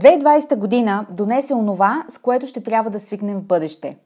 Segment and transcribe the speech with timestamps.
[0.00, 3.96] 2020 година донесе онова, с което ще трябва да свикнем в бъдеще.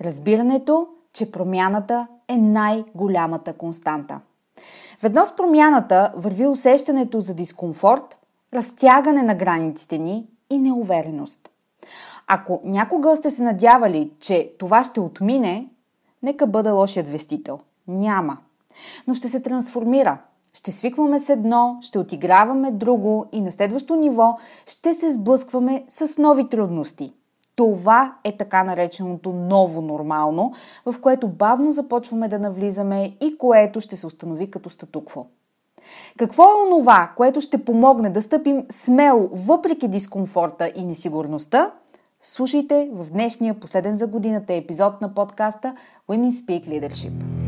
[0.00, 4.20] Разбирането, че промяната е най-голямата константа.
[5.02, 8.18] Ведно с промяната върви усещането за дискомфорт,
[8.54, 11.50] разтягане на границите ни и неувереност.
[12.26, 15.68] Ако някога сте се надявали, че това ще отмине,
[16.22, 17.60] нека бъда лошият вестител.
[17.88, 18.38] Няма.
[19.06, 20.18] Но ще се трансформира.
[20.58, 26.18] Ще свикваме с едно, ще отиграваме друго и на следващо ниво ще се сблъскваме с
[26.18, 27.12] нови трудности.
[27.56, 30.52] Това е така нареченото ново нормално,
[30.86, 35.26] в което бавно започваме да навлизаме и което ще се установи като статукво.
[36.16, 41.72] Какво е онова, което ще помогне да стъпим смело въпреки дискомфорта и несигурността?
[42.22, 45.74] Слушайте в днешния последен за годината епизод на подкаста
[46.08, 47.47] Women Speak Leadership.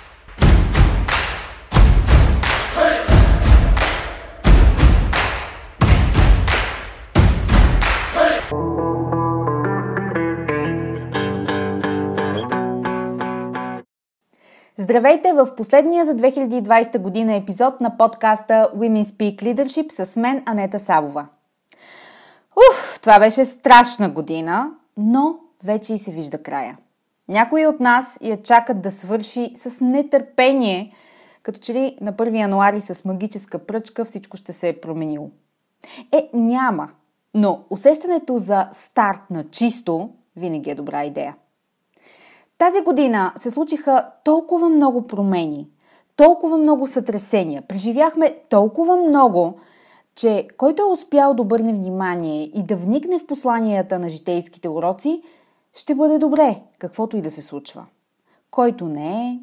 [14.91, 20.79] Здравейте в последния за 2020 година епизод на подкаста Women Speak Leadership с мен Анета
[20.79, 21.27] Савова.
[22.55, 26.77] Уф, това беше страшна година, но вече и се вижда края.
[27.27, 30.93] Някои от нас я чакат да свърши с нетърпение,
[31.43, 35.29] като че ли на 1 януари с магическа пръчка всичко ще се е променило.
[36.11, 36.89] Е, няма,
[37.33, 41.35] но усещането за старт на чисто винаги е добра идея.
[42.61, 45.67] Тази година се случиха толкова много промени,
[46.15, 49.59] толкова много сътресения, преживяхме толкова много,
[50.15, 55.21] че който е успял да обърне внимание и да вникне в посланията на житейските уроци,
[55.73, 57.85] ще бъде добре, каквото и да се случва.
[58.51, 59.39] Който не е...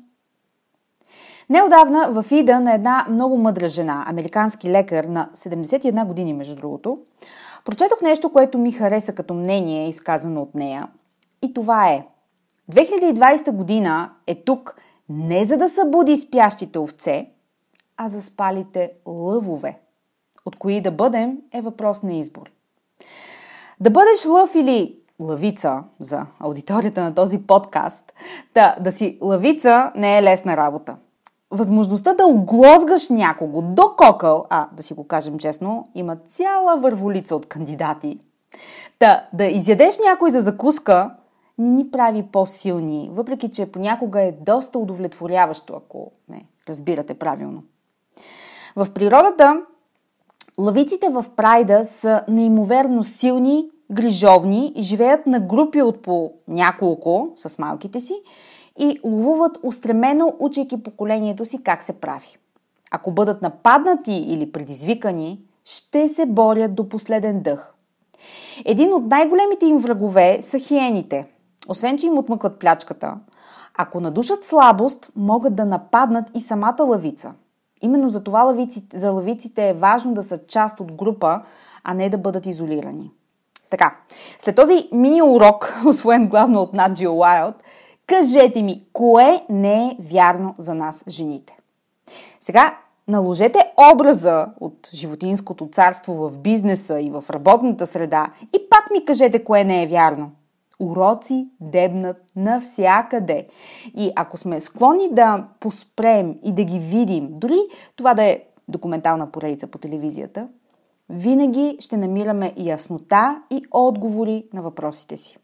[1.51, 6.99] Неодавна в Ида на една много мъдра жена, американски лекар на 71 години, между другото,
[7.65, 10.89] прочетох нещо, което ми хареса като мнение, изказано от нея.
[11.43, 12.07] И това е–
[12.73, 14.77] 2020 година е тук
[15.09, 17.31] не за да събуди спящите овце,
[17.97, 19.79] а за спалите лъвове.
[20.47, 22.51] От кои да бъдем е въпрос на избор.
[23.81, 28.13] Да бъдеш лъв или лъвица за аудиторията на този подкаст,
[28.55, 30.97] да, да си лъвица не е лесна работа.
[31.51, 37.37] Възможността да оглозгаш някого до кокъл, а да си го кажем честно, има цяла върволица
[37.37, 38.19] от кандидати.
[39.01, 41.11] Да, да изядеш някой за закуска
[41.59, 47.63] не ни прави по-силни, въпреки че понякога е доста удовлетворяващо, ако ме разбирате правилно.
[48.77, 49.63] В природата
[50.59, 58.01] лавиците в прайда са неимоверно силни, грижовни живеят на групи от по няколко с малките
[58.01, 58.15] си
[58.79, 62.39] и ловуват устремено, учейки поколението си как се прави.
[62.91, 67.75] Ако бъдат нападнати или предизвикани, ще се борят до последен дъх.
[68.65, 71.27] Един от най-големите им врагове са хиените–
[71.69, 73.19] освен, че им отмъкват плячката,
[73.75, 77.33] ако надушат слабост, могат да нападнат и самата лавица.
[77.81, 81.43] Именно за това лавиците, за лавиците е важно да са част от група,
[81.85, 83.11] а не да бъдат изолирани.
[83.71, 83.97] Така,
[84.39, 87.55] след този мини урок, освоен главно от Наджио Уайлд,
[88.07, 91.59] кажете ми, кое не е вярно за нас, жените?
[92.41, 92.79] Сега,
[93.09, 98.27] наложете образа от животинското царство в бизнеса и в работната среда
[98.57, 100.31] и пак ми кажете кое не е вярно
[100.79, 103.47] уроци дебнат навсякъде.
[103.97, 107.59] И ако сме склонни да поспрем и да ги видим, дори
[107.97, 110.49] това да е документална поредица по телевизията,
[111.09, 115.39] винаги ще намираме яснота и отговори на въпросите си.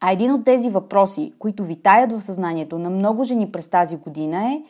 [0.00, 4.52] А един от тези въпроси, които витаят в съзнанието на много жени през тази година
[4.52, 4.62] е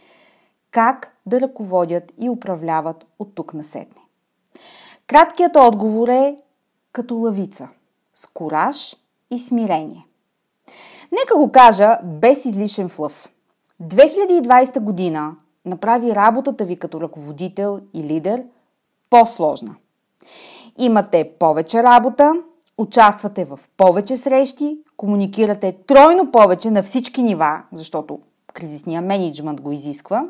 [0.70, 4.02] как да ръководят и управляват от тук насетне.
[5.06, 6.36] Краткият отговор е
[6.92, 7.68] като лавица,
[8.14, 8.96] с кораж
[9.30, 10.06] и смирение.
[11.12, 13.28] Нека го кажа без излишен флъв.
[13.82, 18.44] 2020 година направи работата ви като ръководител и лидер
[19.10, 19.74] по-сложна.
[20.78, 22.34] Имате повече работа,
[22.78, 28.18] участвате в повече срещи, комуникирате тройно повече на всички нива, защото
[28.52, 30.24] кризисния менеджмент го изисква.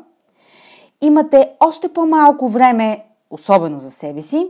[1.01, 4.49] Имате още по-малко време, особено за себе си.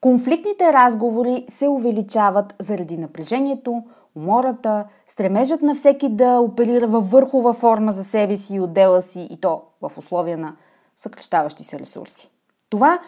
[0.00, 3.82] Конфликтните разговори се увеличават заради напрежението,
[4.16, 9.28] умората, стремежът на всеки да оперира във върхова форма за себе си и отдела си
[9.30, 10.56] и то в условия на
[10.96, 12.30] съкрещаващи се ресурси.
[12.70, 12.98] Това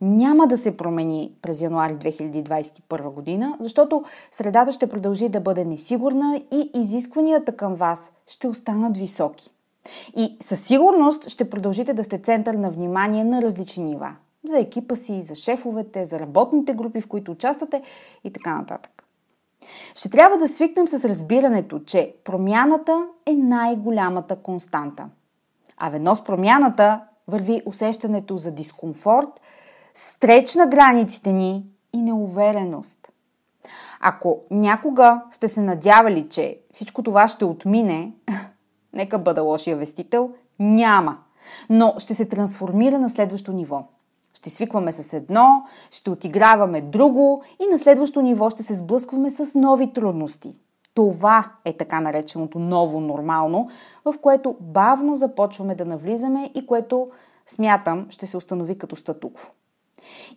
[0.00, 6.40] няма да се промени през януари 2021 година, защото средата ще продължи да бъде несигурна
[6.52, 9.50] и изискванията към вас ще останат високи.
[10.16, 14.16] И със сигурност ще продължите да сте център на внимание на различни нива.
[14.44, 17.82] За екипа си, за шефовете, за работните групи, в които участвате
[18.24, 19.04] и така нататък.
[19.94, 25.08] Ще трябва да свикнем с разбирането, че промяната е най-голямата константа.
[25.76, 29.40] А ведно с промяната върви усещането за дискомфорт,
[29.94, 33.12] стреч на границите ни и неувереност.
[34.00, 38.12] Ако някога сте се надявали, че всичко това ще отмине,
[38.92, 41.18] нека бъда лошия вестител, няма.
[41.70, 43.88] Но ще се трансформира на следващо ниво–
[44.42, 49.58] ще свикваме с едно, ще отиграваме друго и на следващо ниво ще се сблъскваме с
[49.58, 50.54] нови трудности.
[50.94, 53.68] Това е така нареченото ново нормално,
[54.04, 57.08] в което бавно започваме да навлизаме и което,
[57.46, 59.50] смятам, ще се установи като статукво.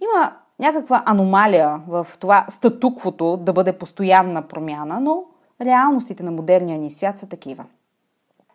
[0.01, 5.23] Има някаква аномалия в това статуквото да бъде постоянна промяна, но
[5.61, 7.65] реалностите на модерния ни свят са такива.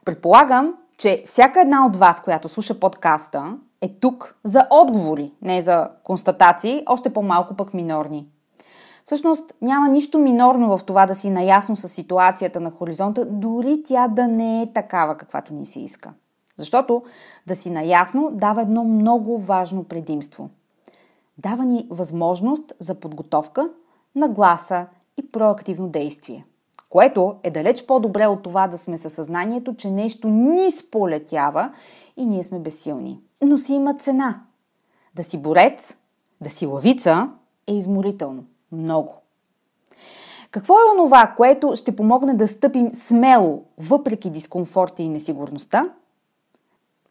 [0.04, 5.88] Предполагам, че всяка една от вас, която слуша подкаста, е тук за отговори, не за
[6.04, 8.28] констатации, още по-малко пък минорни.
[9.06, 14.08] Всъщност няма нищо минорно в това да си наясно с ситуацията на хоризонта, дори тя
[14.08, 16.12] да не е такава, каквато ни се иска.
[16.56, 17.02] Защото
[17.46, 20.50] да си наясно дава едно много важно предимство.
[21.38, 23.70] Дава ни възможност за подготовка,
[24.14, 24.86] нагласа
[25.16, 26.44] и проактивно действие.
[26.88, 31.72] Което е далеч по-добре от това да сме със съзнанието, че нещо ни сполетява
[32.16, 33.20] и ние сме безсилни.
[33.42, 34.40] Но си има цена.
[35.14, 35.96] Да си борец,
[36.40, 37.30] да си лавица
[37.66, 38.44] е изморително.
[38.72, 39.14] Много.
[40.50, 45.90] Какво е онова, което ще помогне да стъпим смело, въпреки дискомфорта и несигурността?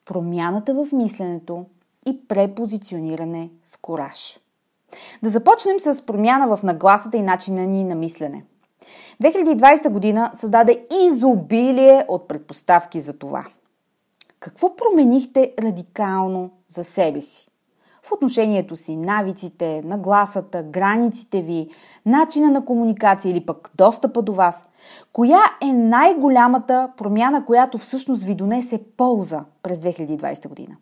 [0.05, 1.65] Промяната в мисленето
[2.07, 4.39] и препозициониране с кораж.
[5.23, 8.45] Да започнем с промяна в нагласата и начина ни на мислене.
[9.23, 13.45] 2020 година създаде изобилие от предпоставки за това–
[14.39, 17.49] какво променихте радикално за себе си?
[18.03, 21.69] В отношението си, навиците, нагласата, границите ви,
[22.05, 24.67] начина на комуникация или пък достъпа до вас.
[25.13, 30.75] Коя е най-голямата промяна, която всъщност ви донесе полза през 2020 година?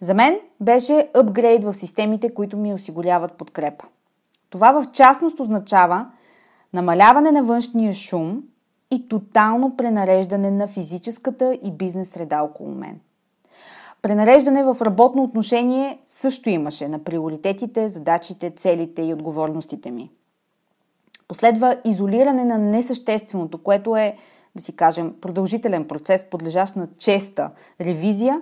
[0.00, 3.84] За мен беше апгрейд в системите, които ми осигуряват подкрепа.
[4.50, 6.06] Това в частност означава
[6.72, 8.42] намаляване на външния шум
[8.94, 13.00] и тотално пренареждане на физическата и бизнес среда около мен.
[14.02, 20.10] Пренареждане в работно отношение също имаше на приоритетите, задачите, целите и отговорностите ми.
[21.28, 24.16] Последва изолиране на несъщественото, което е,
[24.56, 28.40] да си кажем, продължителен процес, подлежащ на честа ревизия,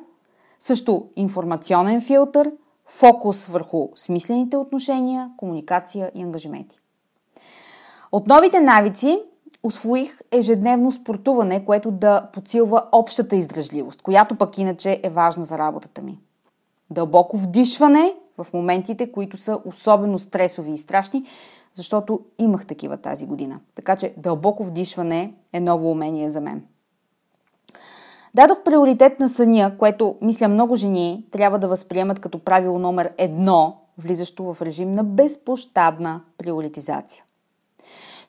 [0.58, 2.52] също информационен филтър,
[2.86, 6.80] фокус върху смислените отношения, комуникация и ангажименти.
[8.12, 9.22] От новите навици
[9.62, 16.02] освоих ежедневно спортуване, което да подсилва общата издръжливост, която пък иначе е важна за работата
[16.02, 16.18] ми.
[16.90, 21.24] Дълбоко вдишване в моментите, които са особено стресови и страшни,
[21.74, 23.60] защото имах такива тази година.
[23.74, 26.64] Така че дълбоко вдишване е ново умение за мен.
[28.34, 33.76] Дадох приоритет на съня, което, мисля, много жени трябва да възприемат като правило номер едно,
[33.98, 37.24] влизащо в режим на безпощадна приоритизация.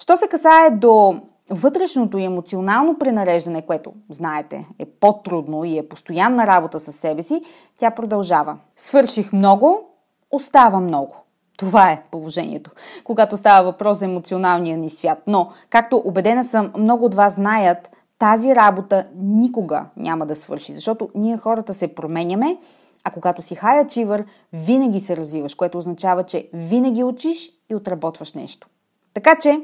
[0.04, 6.48] Що се касае до вътрешното и емоционално пренареждане, което, знаете, е по-трудно и е постоянна
[6.48, 7.42] работа със себе си,
[7.78, 8.58] тя продължава.
[8.76, 9.90] Свърших много,
[10.32, 11.16] остава много.
[11.58, 12.72] Това е положението,
[13.04, 15.20] когато става въпрос за емоционалния ни свят.
[15.28, 21.10] Но, както убедена съм, много от вас знаят, тази работа никога няма да свърши, защото
[21.16, 22.58] ние хората се променяме,
[23.04, 28.34] а когато си хая чивър, винаги се развиваш, което означава, че винаги учиш и отработваш
[28.34, 28.68] нещо.
[29.14, 29.62] Така че,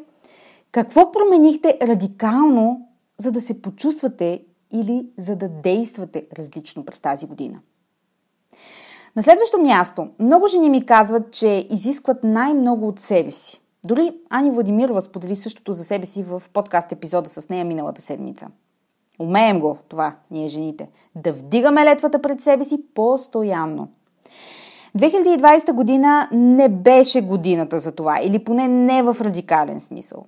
[0.72, 7.60] Какво променихте радикално, за да се почувствате или за да действате различно през тази година?
[9.16, 13.62] На следващо място, много жени ми казват, че изискват най-много от себе си.
[13.86, 18.48] Дори Ани Владимирова сподели същото за себе си в подкаст епизода с нея миналата седмица.
[19.20, 20.90] Умеем го това, ние жените.
[21.16, 23.88] Да вдигаме летвата пред себе си постоянно.
[24.98, 30.26] 2020 година не беше годината за това, или поне не в радикален смисъл.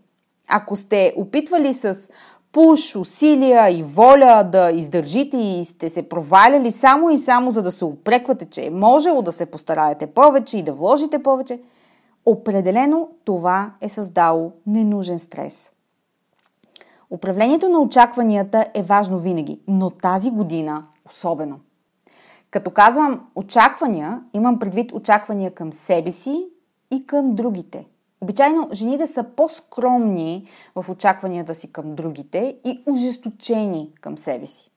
[0.47, 2.09] Ако сте опитвали с
[2.51, 7.71] пуш, усилия и воля да издържите и сте се проваляли само и само за да
[7.71, 11.59] се опреквате, че е можело да се постараете повече и да вложите повече,
[12.25, 15.71] определено това е създало ненужен стрес.
[17.09, 21.59] Управлението на очакванията е важно винаги, но тази година особено.
[22.51, 26.45] Като казвам очаквания, имам предвид очаквания към себе си
[26.91, 27.85] и към другите.
[28.21, 34.71] Обичайно жените са по-скромни в очакванията си към другите и ужесточени към себе си.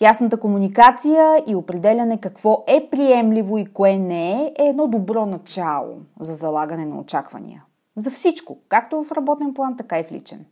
[0.00, 5.98] Ясната комуникация и определяне какво е приемливо и кое не е е едно добро начало
[6.20, 7.64] за залагане на очаквания.
[7.96, 10.44] За всичко, както в работен план, така и в личен.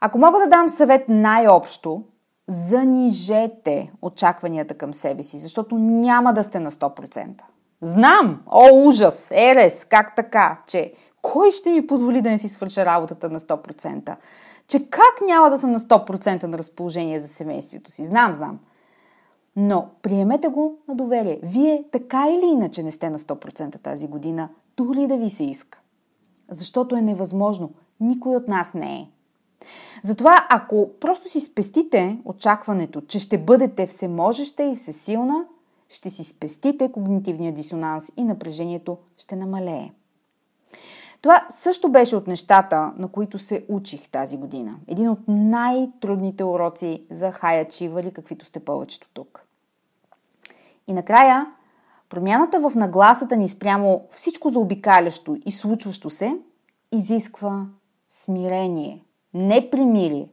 [0.00, 2.02] Ако мога да дам съвет най-общо,
[2.48, 7.42] занижете очакванията към себе си, защото няма да сте на 100%.
[7.82, 12.86] Знам, о ужас, ерес, как така, че кой ще ми позволи да не си свърша
[12.86, 14.16] работата на 100%?
[14.66, 18.04] Че как няма да съм на 100% на разположение за семейството си?
[18.04, 18.58] Знам, знам.
[19.56, 21.40] Но приемете го на доверие.
[21.42, 25.80] Вие така или иначе не сте на 100% тази година, дори да ви се иска.
[26.50, 27.70] Защото е невъзможно.
[28.00, 29.08] Никой от нас не е.
[30.02, 35.44] Затова, ако просто си спестите очакването, че ще бъдете всеможеща и всесилна,
[35.90, 39.90] ще си спестите когнитивния дисонанс и напрежението ще намалее.
[41.22, 44.76] Това също беше от нещата, на които се учих тази година.
[44.88, 49.44] Един от най-трудните уроци за хаячивали, каквито сте повечето тук.
[50.88, 51.46] И накрая,
[52.08, 56.38] промяната в нагласата ни спрямо всичко заобикалящо и случващо се
[56.92, 57.66] изисква
[58.08, 59.04] смирение,
[59.34, 60.28] не примирие.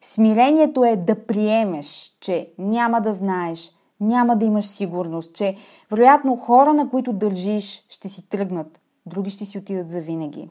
[0.00, 5.56] Смирението е да приемеш, че няма да знаеш, няма да имаш сигурност, че
[5.90, 10.50] вероятно хора, на които държиш, ще си тръгнат, други ще си отидат за винаги.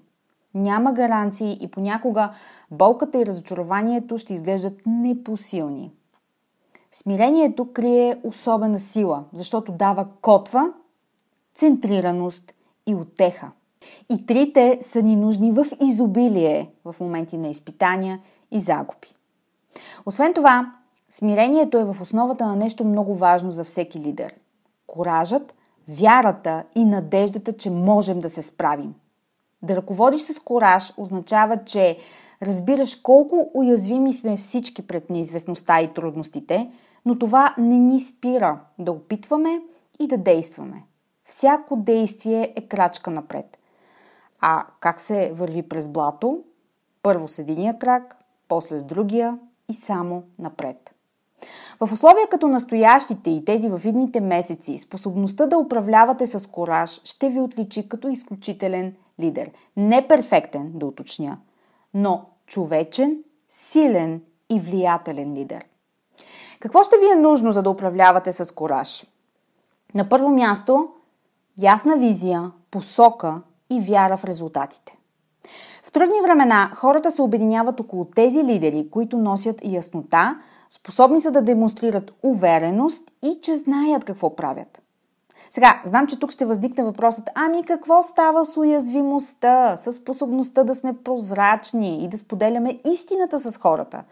[0.53, 2.31] Няма гаранции и понякога
[2.71, 5.91] болката и разочарованието ще изглеждат непосилни.
[6.91, 10.73] Смирението крие особена сила, защото дава котва,
[11.55, 12.53] центрираност
[12.87, 13.51] и отеха.
[14.09, 18.19] И трите са ни нужни в изобилие в моменти на изпитания
[18.51, 19.07] и загуби.
[20.05, 20.71] Освен това,
[21.09, 24.35] Смирението е в основата на нещо много важно за всеки лидер.
[24.87, 25.55] Коражът,
[25.87, 28.95] вярата и надеждата, че можем да се справим.
[29.61, 31.97] Да ръководиш с кораж означава, че
[32.41, 36.71] разбираш колко уязвими сме всички пред неизвестността и трудностите,
[37.05, 39.61] но това не ни спира да опитваме
[39.99, 40.83] и да действаме.
[41.25, 43.59] Всяко действие е крачка напред.
[44.39, 46.43] А как се върви през блато?
[47.01, 49.39] Първо с единия крак, после с другия
[49.69, 50.95] и само напред.
[51.79, 57.29] В условия като настоящите и тези във видните месеци, способността да управлявате с кораж ще
[57.29, 59.51] ви отличи като изключителен лидер.
[59.77, 61.37] Не перфектен, да уточня,
[61.93, 65.65] но човечен, силен и влиятелен лидер.
[66.59, 69.05] Какво ще ви е нужно, за да управлявате с кораж?
[69.95, 70.89] На първо място,
[71.57, 74.97] ясна визия, посока и вяра в резултатите.
[75.83, 80.39] В трудни времена хората се обединяват около тези лидери, които носят яснота,
[80.69, 84.81] Способни са да демонстрират увереност и че знаят какво правят.
[85.49, 90.75] Сега, знам, че тук ще възникне въпросът, ами какво става с уязвимостта, с способността да
[90.75, 94.03] сме прозрачни и да споделяме истината с хората?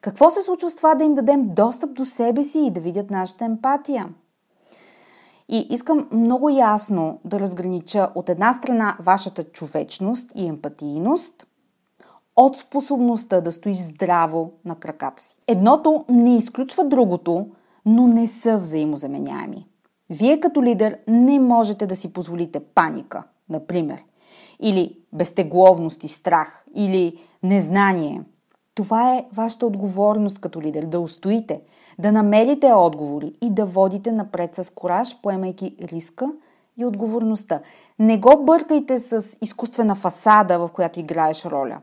[0.00, 3.10] Какво се случва с това да им дадем достъп до себе си и да видят
[3.10, 4.08] нашата емпатия?
[5.48, 11.46] И искам много ясно да разгранича от една страна вашата човечност и емпатийност
[12.40, 15.36] от способността да стоиш здраво на краката си.
[15.46, 17.46] Едното не изключва другото,
[17.86, 19.66] но не са взаимозаменяеми.
[20.10, 24.04] Вие като лидер не можете да си позволите паника, например,
[24.60, 28.22] или безтегловност и страх, или незнание.
[28.74, 31.60] Това е вашата отговорност като лидер да устоите,
[31.98, 36.32] да намерите отговори и да водите напред с кораж, поемайки риска
[36.76, 37.60] и отговорността.
[37.98, 41.78] Не го бъркайте с изкуствена фасада, в която играеш роля.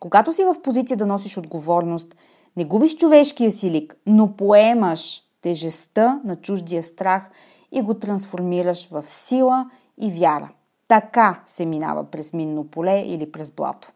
[0.00, 2.16] Когато си в позиция да носиш отговорност,
[2.56, 7.30] не губиш човешкия си лик, но поемаш тежестта на чуждия страх
[7.72, 10.48] и го трансформираш в сила и вяра.
[10.88, 13.90] Така се минава през минно поле или през блато.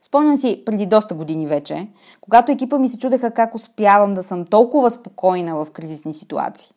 [0.00, 1.88] Спомням си преди доста години вече,
[2.20, 6.74] когато екипа ми се чудеха как успявам да съм толкова спокойна в кризисни ситуации.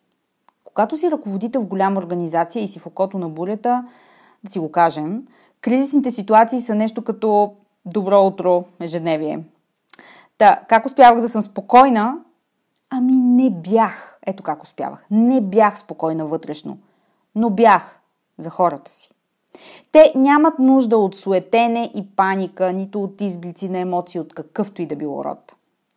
[0.64, 3.86] Когато си ръководител в голяма организация и си в окото на бурята,
[4.44, 5.26] да си го кажем,
[5.60, 7.54] кризисните ситуации са нещо като
[7.86, 9.44] добро утро, ежедневие.
[10.38, 12.18] Та, как успявах да съм спокойна?
[12.90, 14.18] Ами не бях.
[14.26, 15.06] Ето как успявах.
[15.10, 16.78] Не бях спокойна вътрешно,
[17.34, 18.00] но бях
[18.38, 19.10] за хората си.
[19.92, 24.86] Те нямат нужда от суетене и паника, нито от изблици на емоции от какъвто и
[24.86, 25.54] да било род.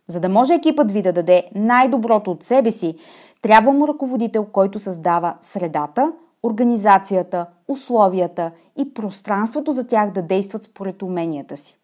[0.07, 2.95] За да може екипът ви да даде най-доброто от себе си,
[3.41, 11.01] трябва му ръководител, който създава средата, организацията, условията и пространството за тях да действат според
[11.01, 11.78] уменията си.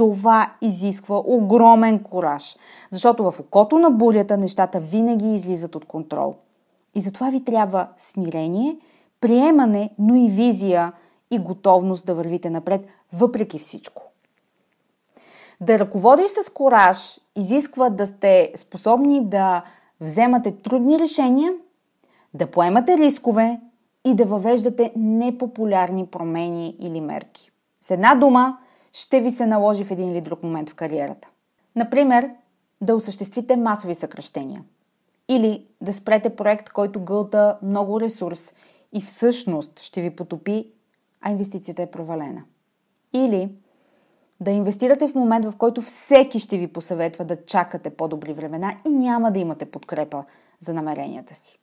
[0.00, 2.56] Това изисква огромен кораж,
[2.90, 6.34] защото в окото на бурята нещата винаги излизат от контрол.
[6.94, 8.76] И затова ви трябва смирение,
[9.20, 10.92] приемане, но и визия
[11.30, 14.02] и готовност да вървите напред, въпреки всичко.
[15.60, 19.62] Да ръководиш с кораж изисква да сте способни да
[20.00, 21.52] вземате трудни решения,
[22.34, 23.60] да поемате рискове
[24.04, 27.50] и да въвеждате непопулярни промени или мерки.
[27.80, 28.58] С една дума
[28.92, 31.28] ще ви се наложи в един или друг момент в кариерата.
[31.76, 32.30] Например,
[32.80, 34.64] да осъществите масови съкръщения.
[35.28, 38.54] Или да спрете проект, който гълта много ресурс
[38.92, 40.72] и всъщност ще ви потопи,
[41.20, 42.42] а инвестицията е провалена.
[43.12, 43.50] Или
[44.40, 48.90] да инвестирате в момент, в който всеки ще ви посъветва да чакате по-добри времена и
[48.90, 50.24] няма да имате подкрепа
[50.60, 51.58] за намеренията си.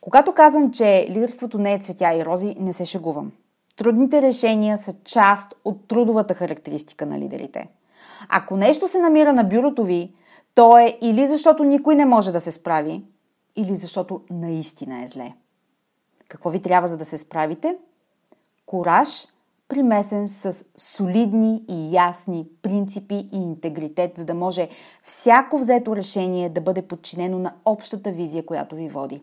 [0.00, 3.32] Когато казвам, че лидерството не е цветя и рози, не се шегувам.
[3.76, 7.68] Трудните решения са част от трудовата характеристика на лидерите.
[8.28, 10.14] Ако нещо се намира на бюрото ви,
[10.54, 13.04] то е или защото никой не може да се справи,
[13.56, 15.32] или защото наистина е зле.
[16.28, 17.76] Какво ви трябва за да се справите?
[18.66, 19.26] Кораж,
[19.68, 24.68] примесен с солидни и ясни принципи и интегритет, за да може
[25.02, 29.22] всяко взето решение да бъде подчинено на общата визия, която ви води.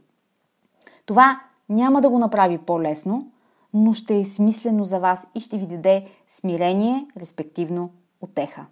[1.06, 3.32] Това няма да го направи по-лесно,
[3.74, 7.90] но ще е смислено за вас и ще ви даде смирение, респективно
[8.22, 8.66] отеха.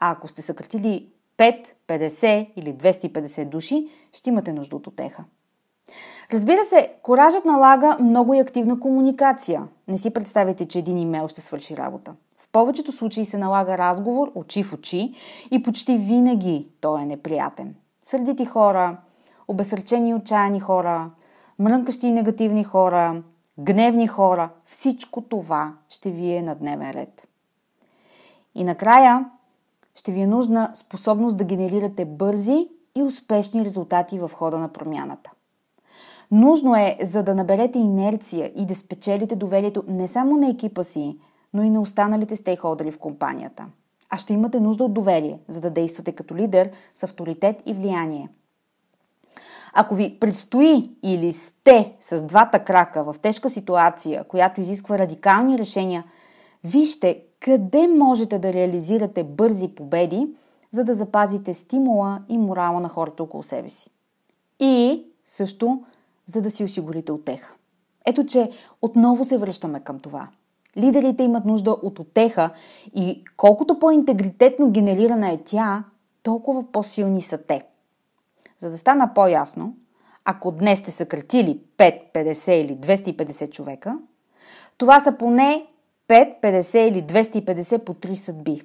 [0.00, 5.24] А ако сте съкратили 5, 50 или 250 души, ще имате нужда от отеха.
[6.32, 9.68] Разбира се, коражът налага много и активна комуникация.
[9.88, 12.14] Не си представяйте, че един имейл ще свърши работа.
[12.38, 15.14] В повечето случаи се налага разговор очи в очи
[15.50, 17.74] и почти винаги той е неприятен.
[18.02, 18.96] Сърдити хора,
[19.48, 21.10] обесърчени и отчаяни хора,
[21.58, 23.22] мрънкащи и негативни хора,
[23.58, 27.28] гневни хора, всичко това ще ви е на дневен ред.
[28.54, 29.30] И накрая
[29.94, 35.30] ще ви е нужна способност да генерирате бързи и успешни резултати в хода на промяната.
[36.30, 41.18] Нужно е, за да наберете инерция и да спечелите доверието не само на екипа си,
[41.54, 43.66] но и на останалите стейкхолдери в компанията.
[44.10, 48.28] А ще имате нужда от доверие, за да действате като лидер с авторитет и влияние.
[49.74, 56.04] Ако ви предстои или сте с двата крака в тежка ситуация, която изисква радикални решения,
[56.64, 60.28] вижте къде можете да реализирате бързи победи,
[60.70, 63.90] за да запазите стимула и морала на хората около себе си.
[64.60, 65.82] И също
[66.26, 67.54] за да си осигурите отеха.
[68.06, 68.50] Ето, че
[68.82, 70.28] отново се връщаме към това.
[70.76, 72.50] Лидерите имат нужда от отеха
[72.94, 75.84] и колкото по-интегритетно генерирана е тя,
[76.22, 77.66] толкова по-силни са те.
[78.58, 79.76] За да стана по-ясно,
[80.24, 83.98] ако днес сте съкратили 5, 50 или 250 човека,
[84.78, 85.66] това са поне
[86.08, 88.62] 5, 50 или 250 по 3 съдби.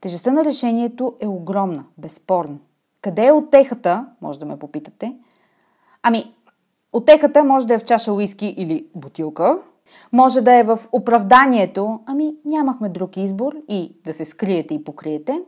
[0.00, 2.58] Тежестта на решението е огромна, безспорно.
[3.00, 5.16] Къде е отехата, може да ме попитате?
[6.02, 6.34] Ами,
[6.96, 9.58] Отехата може да е в чаша уиски или бутилка,
[10.12, 15.40] може да е в оправданието, ами нямахме друг избор и да се скриете и покриете.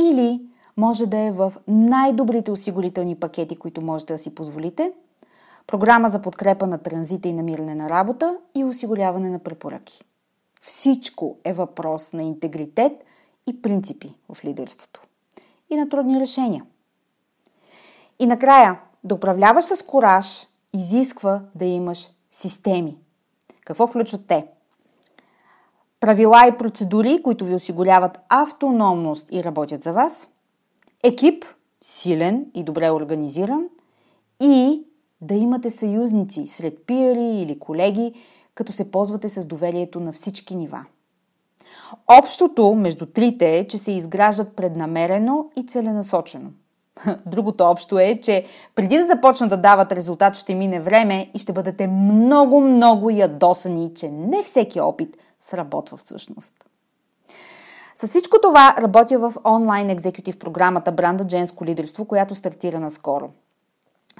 [0.00, 0.40] Или
[0.82, 4.92] може да е в най-добрите осигурителни пакети, които можете да си позволите,
[5.66, 10.04] програма за подкрепа на транзита и намиране на работа и осигуряване на препоръки.
[10.62, 12.92] Всичко е въпрос на интегритет
[13.46, 15.00] и принципи в лидерството.
[15.70, 16.64] И на трудни решения.
[18.18, 22.98] И накрая, да управляваш с кораж изисква да имаш системи.
[23.64, 24.46] Какво включват те?
[26.00, 30.28] Правила и процедури, които ви осигуряват автономност и работят за вас.
[31.02, 31.44] Екип,
[31.80, 33.68] силен и добре организиран.
[34.40, 34.82] И
[35.20, 38.14] да имате съюзници сред пиери или колеги,
[38.54, 40.84] като се ползвате с доверието на всички нива.
[42.22, 46.50] Общото между трите е, че се изграждат преднамерено и целенасочено–
[47.26, 51.52] Другото общо е, че преди да започнат да дават резултат, ще мине време и ще
[51.52, 56.54] бъдете много, много ядосани, че не всеки опит сработва всъщност.
[58.02, 63.30] С всичко това работя в онлайн екзекутив програмата Бранда Женско лидерство, която стартира наскоро.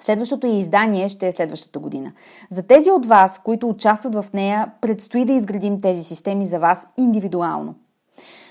[0.00, 2.12] Следващото и издание ще е следващата година.
[2.50, 6.88] За тези от вас, които участват в нея, предстои да изградим тези системи за вас
[6.96, 7.74] индивидуално.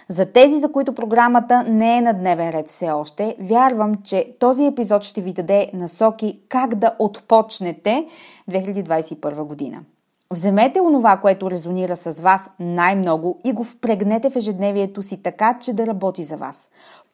[0.09, 4.65] За тези, за които програмата не е на дневен ред все още, вярвам, че този
[4.65, 8.07] епизод ще ви даде насоки как да отпочнете
[8.49, 9.83] 2021 година.
[10.31, 15.73] Вземете онова, което резонира с вас най-много и го впрегнете в ежедневието си така, че
[15.73, 16.69] да работи за вас.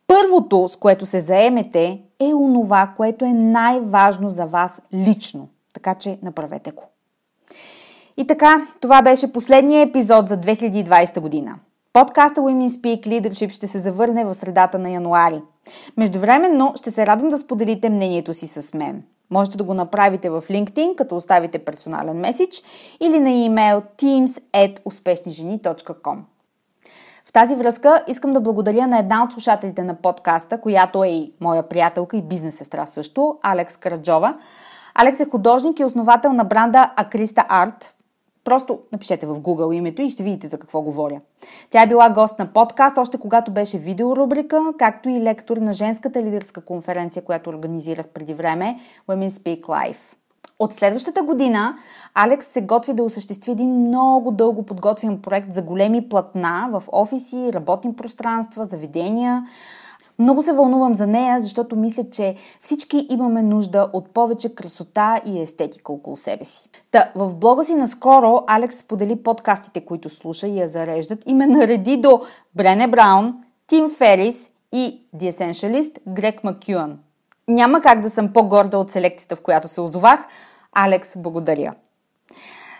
[0.07, 5.47] Първото, с което се заемете, е онова, което е най-важно за вас лично.
[5.73, 6.83] Така че направете го.
[8.17, 11.59] И така, това беше последния епизод за 2020 година.
[11.93, 15.41] Подкаста Women Speak Leadership ще се завърне в средата на януари.
[15.97, 19.03] Междувременно ще се радвам да споделите мнението си с мен.
[19.31, 22.63] Можете да го направите в LinkedIn, като оставите персонален меседж
[22.99, 26.17] или на имейл teams.успешнижени.com.
[27.25, 31.33] В тази връзка искам да благодаря на една от слушателите на подкаста, която е и
[31.41, 34.37] моя приятелка и бизнес сестра също, Алекс Караджова.
[34.95, 37.96] Алекс е художник и основател на бранда Акриста Арт,
[38.47, 41.21] Просто напишете в Google името и ще видите за какво говоря.
[41.69, 46.23] Тя е била гост на подкаст, още когато беше видеорубрика, както и лектор на женската
[46.23, 48.79] лидерска конференция, която организирах преди време
[49.09, 49.97] Women Speak Live.
[50.59, 51.77] От следващата година
[52.13, 57.53] Алекс се готви да осъществи един много дълго подготвен проект за големи платна в офиси,
[57.53, 59.45] работни пространства, заведения,
[60.19, 65.41] много се вълнувам за нея, защото мисля, че всички имаме нужда от повече красота и
[65.41, 66.69] естетика около себе си.
[66.91, 71.47] Та, в блога си наскоро Алекс сподели подкастите, които слуша и я зареждат и ме
[71.47, 72.21] нареди до
[72.55, 73.35] Брене Браун,
[73.67, 76.99] Тим Ферис и The Essentialist Грег Макюан.
[77.47, 80.25] Няма как да съм по-горда от селекцията, в която се озовах.
[80.71, 81.73] Алекс, благодаря.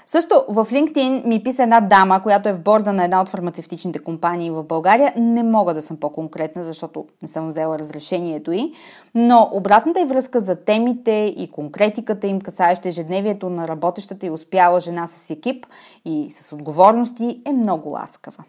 [0.10, 4.00] Също в LinkedIn ми писа една дама, която е в борда на една от фармацевтичните
[4.00, 5.14] компании в България.
[5.18, 8.74] Не мога да съм по-конкретна, защото не съм взела разрешението й,
[9.16, 14.80] но обратната и връзка за темите и конкретиката им, касаеща ежедневието на работещата и успяла
[14.80, 15.66] жена с екип
[16.06, 18.44] и с отговорности, е много ласкава.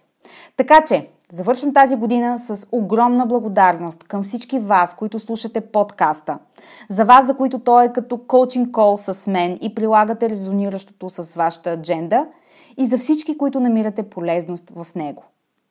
[0.56, 6.38] Така че, завършвам тази година с огромна благодарност към всички вас, които слушате подкаста.
[6.88, 11.34] За вас, за които той е като коучинг кол с мен и прилагате резониращото с
[11.34, 12.26] вашата адженда
[12.76, 15.24] и за всички, които намирате полезност в него.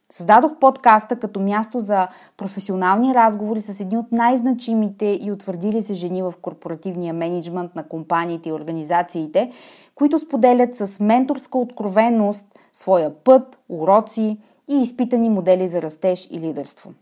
[0.09, 6.21] Създадох подкаста като място за професионални разговори с едни от най-значимите и утвърдили се жени
[6.21, 9.51] в корпоративния менеджмент на компаниите и организациите,
[9.95, 14.37] които споделят с менторска откровеност своя път, уроци
[14.69, 16.93] и изпитани модели за растеж и лидерство.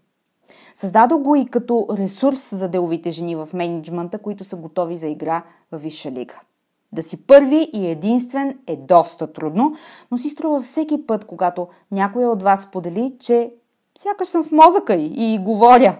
[0.75, 5.43] Създадох го и като ресурс за деловите жени в менеджмента, които са готови за игра
[5.71, 6.39] в Висша лига.
[6.91, 9.75] Да си първи и единствен е доста трудно,
[10.11, 13.51] но си струва всеки път, когато някой от вас сподели, че
[13.97, 15.97] сякаш съм в мозъка и, и говоря.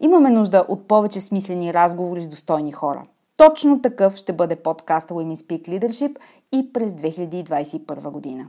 [0.00, 3.02] Имаме нужда от повече смислени разговори с достойни хора.
[3.36, 6.16] Точно такъв ще бъде подкаста Women Speak Leadership
[6.52, 8.48] и през 2021 година.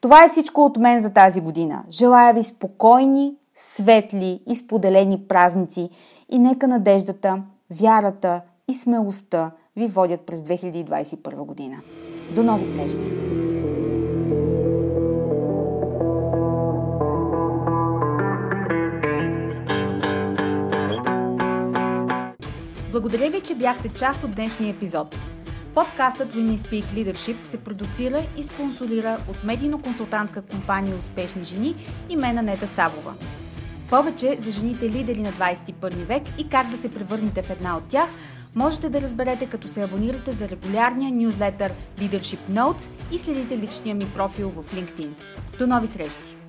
[0.00, 1.84] Това е всичко от мен за тази година.
[1.90, 5.90] Желая ви спокойни, светли и споделени празници
[6.30, 11.76] и нека надеждата, вярата и смелостта ви водят през 2021 година.
[12.30, 13.34] До нови срещи!
[22.90, 25.16] Благодаря ви, че бяхте част от днешния епизод.
[25.74, 31.74] Подкастът Women Speak Leadership се продуцира и спонсорира от медийно-консултантска компания Успешни жени
[32.08, 33.14] и мен Нета Савова.
[33.90, 37.84] Повече за жените лидери на 21 век и как да се превърнете в една от
[37.88, 38.08] тях
[38.54, 44.10] можете да разберете като се абонирате за регулярния нюзлетър Leadership Notes и следите личния ми
[44.14, 45.08] профил в LinkedIn.
[45.58, 46.43] До нови срещи!